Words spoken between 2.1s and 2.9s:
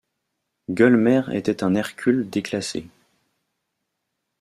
déclassé.